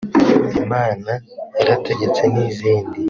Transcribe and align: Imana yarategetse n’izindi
Imana 0.61 1.11
yarategetse 1.57 2.21
n’izindi 2.33 2.97